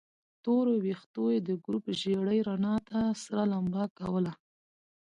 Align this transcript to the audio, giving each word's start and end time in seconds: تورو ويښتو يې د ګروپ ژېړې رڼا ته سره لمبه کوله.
تورو 0.43 0.73
ويښتو 0.85 1.23
يې 1.33 1.39
د 1.47 1.49
ګروپ 1.65 1.85
ژېړې 1.99 2.39
رڼا 2.47 2.75
ته 2.89 2.99
سره 3.23 3.43
لمبه 3.51 3.83
کوله. 3.97 4.33